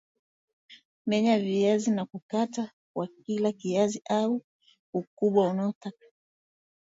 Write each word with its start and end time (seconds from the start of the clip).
Menya 1.07 1.39
viazi 1.39 1.91
na 1.91 2.05
kukata 2.05 2.71
kwa 2.93 3.07
kila 3.07 3.51
kiazi 3.51 4.01
au 4.09 4.41
ukubwa 4.93 5.49
unaotaka 5.49 6.05